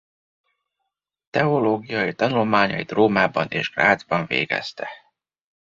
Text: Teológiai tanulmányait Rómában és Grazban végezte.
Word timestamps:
Teológiai 1.29 2.13
tanulmányait 2.13 2.91
Rómában 2.91 3.47
és 3.49 3.69
Grazban 3.71 4.25
végezte. 4.25 4.89